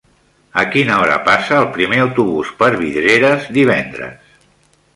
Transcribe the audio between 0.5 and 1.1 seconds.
A quina